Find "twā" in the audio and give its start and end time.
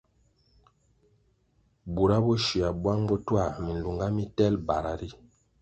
3.27-3.45